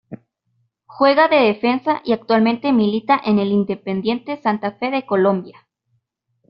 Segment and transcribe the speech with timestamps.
[0.87, 5.67] Juega de Defensa y actualmente milita en el Independiente Santa Fe de Colombia.